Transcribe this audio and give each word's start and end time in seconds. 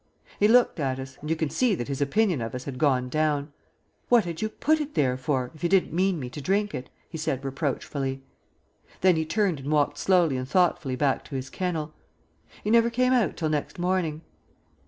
He 0.39 0.47
looked 0.47 0.79
at 0.79 0.97
us, 0.97 1.19
and 1.21 1.29
you 1.29 1.35
could 1.35 1.51
see 1.51 1.75
that 1.75 1.87
his 1.87 2.01
opinion 2.01 2.41
of 2.41 2.55
us 2.55 2.63
had 2.63 2.79
gone 2.79 3.07
down. 3.07 3.53
'What 4.09 4.23
did 4.23 4.41
you 4.41 4.49
put 4.49 4.81
it 4.81 4.95
there 4.95 5.15
for, 5.15 5.51
if 5.53 5.61
you 5.61 5.69
didn't 5.69 5.93
mean 5.93 6.19
me 6.19 6.27
to 6.31 6.41
drink 6.41 6.73
it?' 6.73 6.89
he 7.07 7.19
said 7.19 7.45
reproachfully. 7.45 8.23
Then 9.01 9.15
he 9.15 9.25
turned 9.25 9.59
and 9.59 9.71
walked 9.71 9.99
slowly 9.99 10.37
and 10.37 10.49
thoughtfully 10.49 10.95
back 10.95 11.23
to 11.25 11.35
his 11.35 11.51
kennel. 11.51 11.93
He 12.63 12.71
never 12.71 12.89
came 12.89 13.13
out 13.13 13.37
till 13.37 13.49
next 13.49 13.77
morning." 13.77 14.23